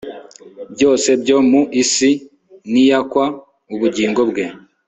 [0.73, 2.11] byose byo mu isi
[2.71, 3.25] niyakwa
[3.73, 4.45] ubugingo bwe